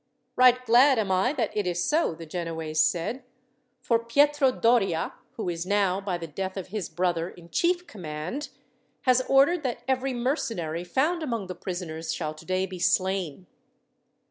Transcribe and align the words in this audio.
"Right 0.35 0.65
glad 0.65 0.97
am 0.97 1.11
I 1.11 1.31
that 1.33 1.55
it 1.55 1.67
is 1.67 1.83
so," 1.87 2.15
the 2.15 2.25
Genoese 2.25 2.81
said, 2.81 3.23
"for 3.81 4.03
Pietro 4.03 4.51
Doria, 4.51 5.13
who 5.33 5.47
is 5.47 5.63
now, 5.63 6.01
by 6.01 6.17
the 6.17 6.25
death 6.25 6.57
of 6.57 6.69
his 6.69 6.89
brother, 6.89 7.29
in 7.29 7.51
chief 7.51 7.85
command, 7.85 8.49
has 9.01 9.21
ordered 9.29 9.61
that 9.61 9.83
every 9.87 10.15
mercenary 10.15 10.83
found 10.83 11.21
among 11.21 11.45
the 11.45 11.53
prisoners 11.53 12.15
shall 12.15 12.33
today 12.33 12.65
be 12.65 12.79
slain." 12.79 13.45